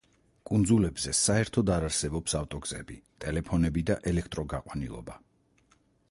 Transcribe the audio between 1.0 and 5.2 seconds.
საერთოდ არ არსებობს ავტოგზები, ტელეფონები და ელექტროგაყვანილობა.